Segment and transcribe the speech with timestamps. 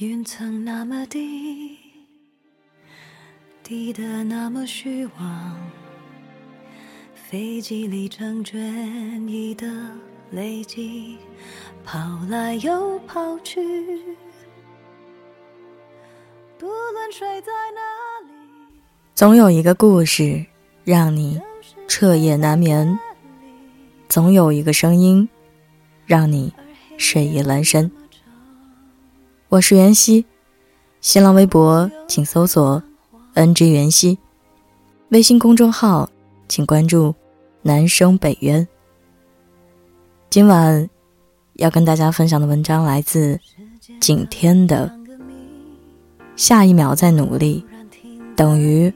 [0.00, 1.76] 云层那么低，
[3.64, 5.56] 低得那么虚妄，
[7.16, 8.56] 飞机里成卷
[9.26, 9.66] 翼的
[10.30, 11.18] 累积，
[11.84, 11.98] 跑
[12.28, 13.60] 来又跑去。
[16.56, 18.78] 不论睡在哪里，
[19.16, 20.46] 总有一个故事
[20.84, 21.40] 让你
[21.88, 22.96] 彻夜难眠，
[24.08, 25.28] 总有一个声音
[26.06, 26.54] 让你
[26.96, 27.90] 睡意阑珊。
[29.50, 30.26] 我是袁熙，
[31.00, 32.82] 新浪微博请搜索
[33.34, 34.18] “ng 袁熙”，
[35.08, 36.10] 微信公众号
[36.48, 37.14] 请关注
[37.62, 38.68] “南生北渊”。
[40.28, 40.90] 今晚
[41.54, 43.40] 要跟大家分享的文章来自
[43.98, 44.94] 景天的。
[46.36, 47.64] 下一秒再努力，
[48.36, 48.92] 等于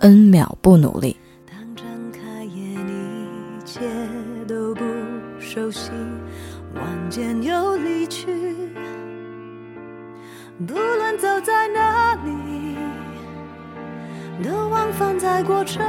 [0.00, 1.16] n 秒不努力。
[5.40, 5.90] 熟悉，
[6.74, 8.28] 望见又离去。
[10.56, 12.76] 不论走在哪里，
[14.40, 15.84] 都往返在过程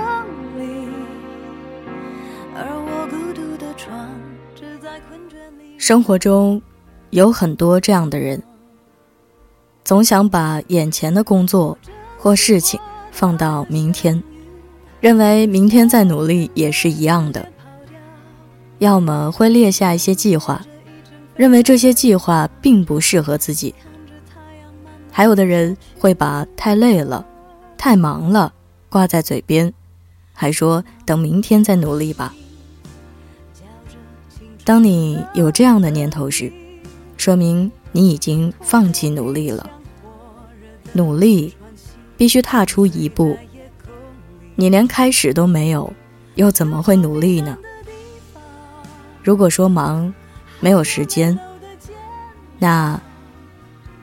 [0.57, 0.89] 里。
[2.55, 4.09] 而我孤独的床，
[4.55, 5.77] 只在困倦里。
[5.77, 6.59] 生活中
[7.11, 8.41] 有很多这样的人。
[9.83, 11.77] 总想把眼前的工作
[12.17, 12.79] 或事情
[13.11, 14.21] 放到明天，
[14.99, 17.47] 认为明天再努力也是一样的。
[18.79, 20.59] 要么会列下一些计划，
[21.35, 23.75] 认为这些计划并不适合自己。
[25.17, 27.25] 还有的人会把太累了、
[27.77, 28.53] 太忙了
[28.89, 29.73] 挂在嘴边，
[30.33, 32.33] 还说等明天再努力吧。
[34.65, 36.51] 当你有这样的念头时，
[37.15, 39.69] 说明你已经放弃努力了。
[40.91, 41.55] 努力，
[42.17, 43.37] 必须踏出一步。
[44.55, 45.93] 你连开始都没有，
[46.35, 47.57] 又怎么会努力呢？
[49.23, 50.13] 如果说忙，
[50.59, 51.39] 没有时间，
[52.59, 52.99] 那，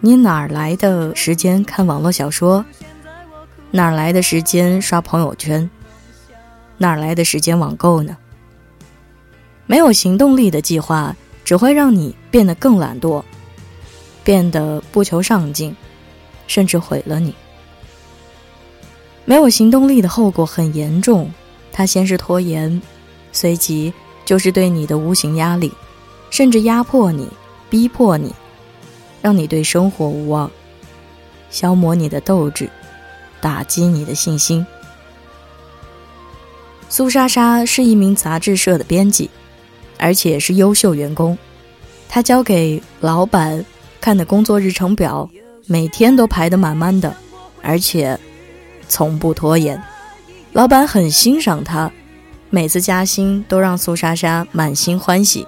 [0.05, 2.65] 你哪来的时间看网络小说？
[3.71, 5.71] 哪来的时间刷朋友圈？
[6.77, 8.17] 哪来的时间网购呢？
[9.65, 11.15] 没有行动力的计划，
[11.45, 13.23] 只会让你变得更懒惰，
[14.25, 15.75] 变得不求上进。
[16.49, 17.33] 甚至毁了你。
[19.25, 21.33] 没有行动力的后果很严重，
[21.71, 22.83] 它先是拖延，
[23.31, 25.73] 随即就是对你的无形压力，
[26.29, 27.29] 甚至压迫你、
[27.71, 28.35] 逼迫你，
[29.23, 30.51] 让你对生活无望，
[31.49, 32.69] 消磨你的斗志，
[33.41, 34.67] 打击你的信心。
[36.91, 39.31] 苏莎莎是一名杂志社的编辑，
[39.99, 41.39] 而且是优秀员工。
[42.09, 43.65] 她交给老板
[44.01, 45.31] 看的工作日程表。
[45.65, 47.15] 每天都排得满满的，
[47.63, 48.19] 而且
[48.89, 49.81] 从不拖延。
[50.53, 51.91] 老板很欣赏他，
[52.51, 55.47] 每次加薪都让苏莎莎满心欢喜。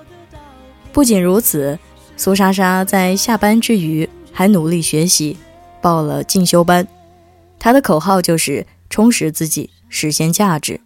[0.92, 1.76] 不仅如此，
[2.16, 5.36] 苏莎莎在下班之余还努力学习，
[5.80, 6.86] 报了进修班。
[7.58, 10.80] 她的口号就是充实自己，实现价值。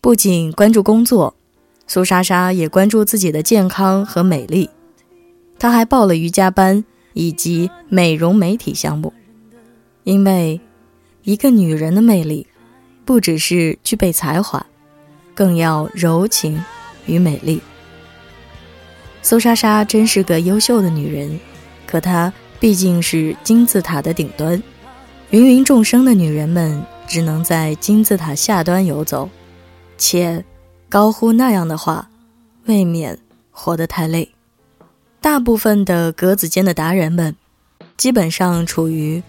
[0.00, 1.34] 不仅关注工作，
[1.86, 4.70] 苏莎莎也关注自己的健康和美丽。
[5.58, 6.84] 她还报了瑜伽班。
[7.16, 9.12] 以及美容美体项目，
[10.02, 10.60] 因为
[11.22, 12.48] 一个女人的魅力，
[13.04, 14.66] 不只是具备才华，
[15.32, 16.60] 更要柔情
[17.06, 17.60] 与美丽。
[19.24, 21.40] 苏莎莎真是个优秀的女人，
[21.86, 22.30] 可她
[22.60, 24.62] 毕竟是金字塔的顶端，
[25.30, 29.30] 芸芸众生的女人们只能在金字塔下端游走，
[29.96, 30.44] 且
[30.90, 32.06] 高呼那样的话，
[32.66, 33.18] 未免
[33.50, 34.28] 活得太累。
[35.22, 37.34] 大部分的格子间的达人们，
[37.96, 39.22] 基本上处于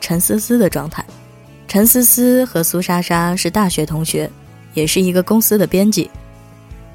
[0.00, 1.04] 陈思思的状态。
[1.68, 4.30] 陈思思和苏莎莎是大学同学，
[4.72, 6.10] 也是一个公司的编辑。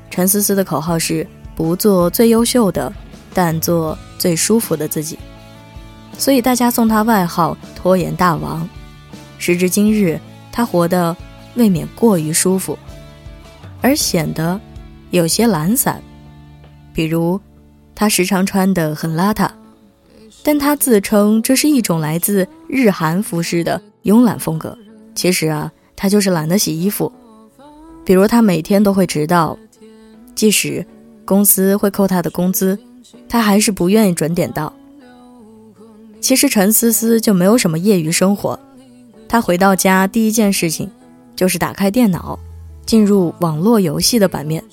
[0.10, 1.26] 陈思思的口号是
[1.58, 2.94] 不做最优秀的，
[3.34, 5.18] 但做最舒服的自己，
[6.16, 8.70] 所以大家送他外号“拖延大王”。
[9.40, 10.20] 时至今日，
[10.52, 11.18] 他活得
[11.56, 12.78] 未免过于舒服，
[13.82, 14.62] 而显得
[15.10, 16.00] 有些懒散，
[16.94, 17.42] 比如。
[18.00, 19.50] 他时常穿得很邋遢，
[20.44, 24.78] 但他自称这是一种来自日韩服饰的慵懒风格。
[25.16, 27.12] 其实啊，他就是懒得洗衣服。
[28.06, 29.58] 比如他每天都会迟到，
[30.36, 30.86] 即使
[31.28, 32.80] 公司会扣他的工资，
[33.28, 34.72] 他还是不愿意准点到。
[36.22, 38.58] 其实陈思思就没有什么业余生活，
[39.28, 40.90] 他回到家第一件事情
[41.36, 42.40] 就是打开电脑，
[42.86, 44.64] 进入网络游戏的版面。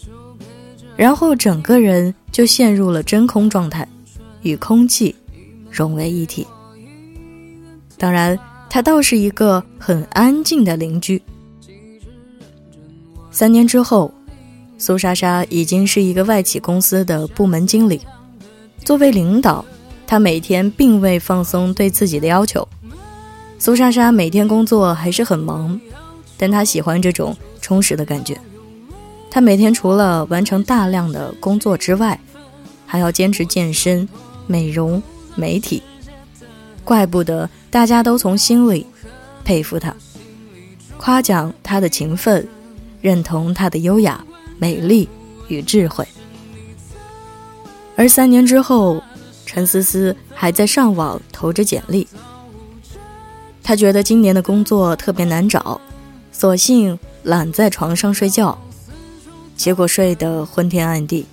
[0.97, 3.87] 然后整个人就陷入了真空状态，
[4.43, 5.13] 与空气
[5.69, 6.47] 融为一体。
[7.99, 8.39] 当然，
[8.71, 11.21] 他倒是一个很安静的邻居。
[13.33, 14.15] 三年之后，
[14.77, 18.01] 苏莎莎已经是一个外企公司的部门经理。
[18.85, 19.65] 作为领导，
[20.07, 22.67] 她每天并未放松对自己的要求。
[23.59, 25.81] 苏莎莎每天工作还是很忙，
[26.37, 28.39] 但她喜欢这种充实的感觉。
[29.31, 32.21] 她每天除了完成大量的工作之外，
[32.85, 34.07] 还要坚持健身、
[34.47, 35.03] 美容、
[35.35, 35.83] 媒体。
[36.85, 38.87] 怪不得大家都从心里
[39.45, 39.95] 佩服她，
[40.99, 42.47] 夸奖她的勤奋，
[43.01, 44.23] 认同她的优雅、
[44.65, 45.07] 美丽
[45.49, 46.09] 与智慧。
[47.97, 49.03] 而三年之后，
[49.45, 52.09] 陈思思还在上网投着简历。
[53.63, 55.79] 她觉得今年的工作特别难找，
[56.33, 58.59] 索性懒在床上睡觉，
[59.55, 61.27] 结果睡得昏天暗地，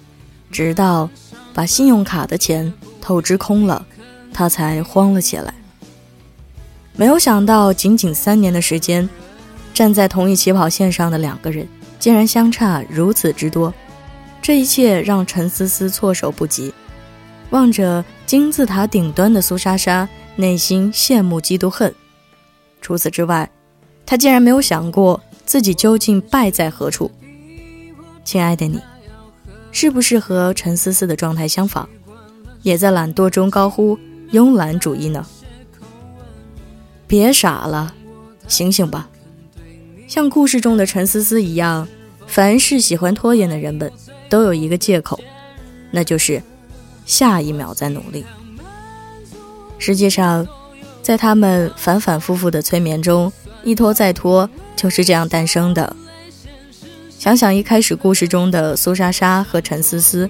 [0.51, 1.09] 直到
[1.53, 3.85] 把信用卡的钱透支空了。
[4.33, 5.53] 她才慌了起来。
[6.97, 9.09] 没有想到，仅仅三年的时间，
[9.73, 11.65] 站在同一起跑线上的两个人，
[12.01, 13.71] 竟然相差如此之多。
[14.41, 16.73] 这一切让陈思思措手不及。
[17.51, 21.93] 望着金字塔顶端的苏莎莎，内心羡慕、嫉妒、恨。
[22.81, 23.47] 除此之外，
[24.03, 27.11] 他竟然没有想过自己究竟败在何处。
[28.23, 28.79] 亲爱的你，
[29.71, 31.87] 是不是和陈思思的状态相仿，
[32.63, 33.99] 也在懒惰中高呼？
[34.31, 35.23] 慵懒主义呢？
[37.05, 37.93] 别傻了，
[38.47, 39.09] 醒醒吧！
[40.11, 41.87] 像故事中的陈思思一样，
[42.27, 43.89] 凡是喜欢拖延的人们，
[44.29, 45.17] 都有一个借口，
[45.89, 46.43] 那就是
[47.05, 48.25] 下一秒再努力。
[49.77, 50.45] 实际上，
[51.01, 53.31] 在他们反反复复的催眠中，
[53.63, 55.95] 一拖再拖就是这样诞生的。
[57.17, 60.29] 想想一开始故事中的苏莎莎和陈思思，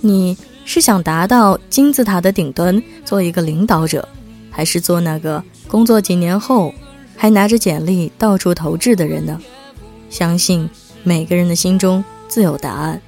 [0.00, 0.38] 你。
[0.64, 4.06] 是想达到金字塔的顶端，做一个领导者，
[4.50, 6.74] 还是做那个工作几年后
[7.18, 9.38] 还拿着简历到处投掷的人呢？
[10.08, 10.70] 相信
[11.02, 13.02] 每个人的心中自有答案。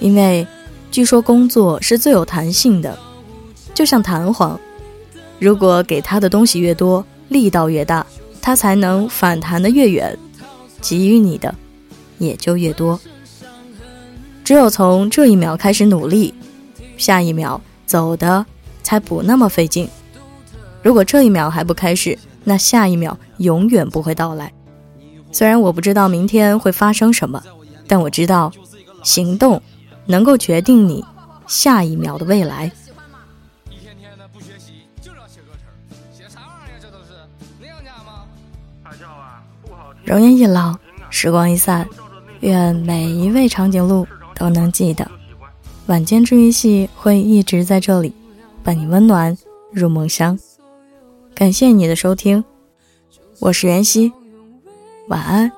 [0.00, 0.46] 因为
[0.90, 2.98] 据说工作是最有弹性的，
[3.74, 4.58] 就像弹簧，
[5.38, 8.04] 如果给他的东西越多，力道越大，
[8.40, 10.18] 它才能反弹的越远，
[10.80, 11.54] 给予你的
[12.18, 12.98] 也就越多。
[14.42, 16.34] 只有从这一秒开始努力。
[16.96, 18.44] 下一秒走的
[18.82, 19.88] 才不那么费劲。
[20.82, 24.52] 如果这一秒还不开始，那下一秒永远不会到来。
[25.32, 27.42] 虽然我不知道明天会发生什么，
[27.86, 28.52] 但我知道，
[29.02, 29.62] 行动
[30.06, 31.04] 能够决定你
[31.46, 32.70] 下一秒的未来。
[40.04, 40.76] 容颜一老，
[41.10, 41.86] 时光一散，
[42.40, 44.04] 愿每一位长颈鹿
[44.34, 45.08] 都能记得。
[45.86, 48.12] 晚间治愈系会一直在这里，
[48.64, 49.36] 伴你温暖
[49.72, 50.36] 入梦乡。
[51.40, 52.44] 感谢你的收听，
[53.38, 54.12] 我是袁熙，
[55.08, 55.50] 晚安，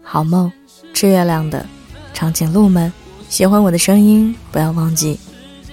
[0.00, 0.52] 好梦。
[0.94, 1.66] 吃月亮的
[2.14, 2.92] 长颈鹿们，
[3.28, 5.18] 喜欢我的声音，不要忘记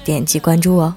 [0.04, 0.96] 点击关注哦。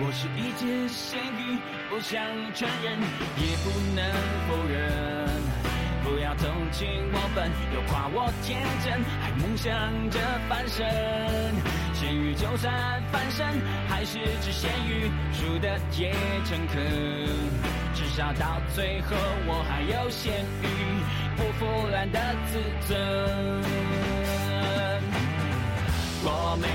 [0.00, 1.58] 我是一只咸鱼，
[1.90, 2.22] 不想
[2.54, 3.00] 承认，
[3.36, 4.04] 也不能
[4.46, 4.78] 否认。
[6.04, 9.74] 不要同情我笨，又夸我天真，还梦想
[10.08, 10.86] 着翻身。
[11.94, 13.44] 咸鱼就算翻身，
[13.88, 16.14] 还是只咸鱼，输的也
[16.44, 16.80] 诚恳。
[17.92, 19.16] 至少到最后，
[19.48, 20.66] 我还有咸鱼
[21.36, 22.96] 不腐烂的自尊。
[26.20, 26.66] 我没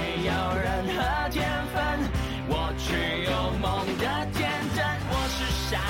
[5.73, 5.83] 答案，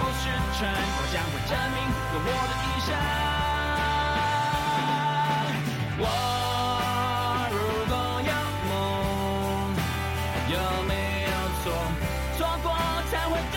[0.00, 0.24] 不是
[0.56, 0.58] 蠢，
[0.96, 1.76] 我将会证明
[2.14, 2.88] 用我的一生。
[5.98, 6.04] 我
[7.52, 7.54] 如
[7.90, 8.32] 果有
[8.70, 8.72] 梦，
[10.48, 10.56] 有
[10.88, 10.90] 没
[11.28, 11.30] 有
[11.62, 11.64] 错？
[12.38, 12.66] 错过
[13.10, 13.56] 才会更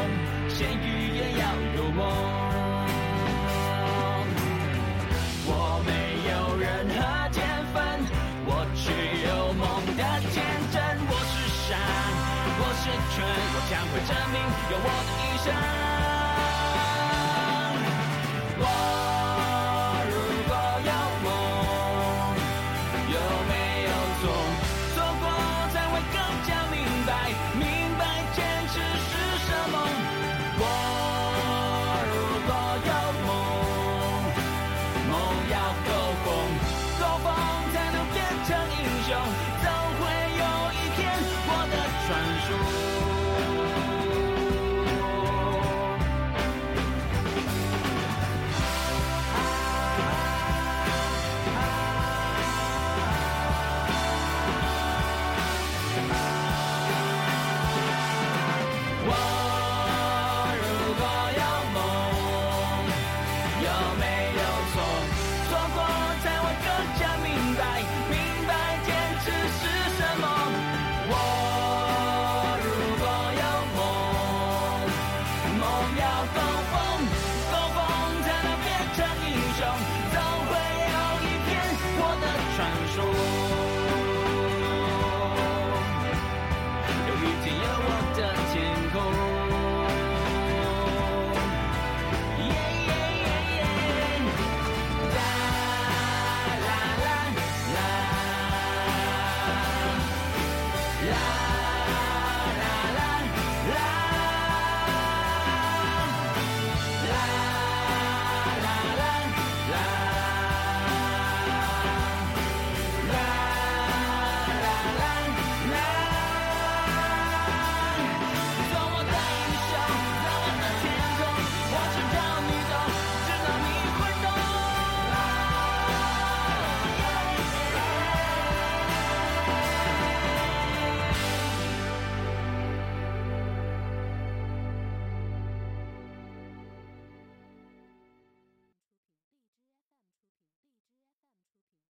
[14.07, 14.41] 证明
[14.71, 16.00] 有我的一生。